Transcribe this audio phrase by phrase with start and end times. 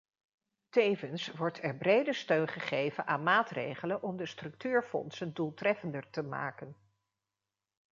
[0.69, 6.75] Tevens wordt er brede steun gegeven aan maatregelen om de structuurfondsen doeltreffender te maken.